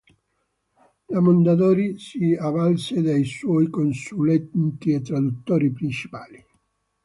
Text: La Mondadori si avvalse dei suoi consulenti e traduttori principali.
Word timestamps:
La 1.09 1.19
Mondadori 1.19 1.99
si 1.99 2.33
avvalse 2.33 3.03
dei 3.03 3.23
suoi 3.23 3.69
consulenti 3.69 4.93
e 4.93 5.01
traduttori 5.01 5.69
principali. 5.71 6.43